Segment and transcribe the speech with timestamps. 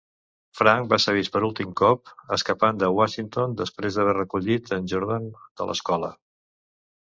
[0.59, 5.33] Frank va ser vist per últim cop escapant de Washington després d"haver recollit en Jordan
[5.39, 6.15] de l"escola.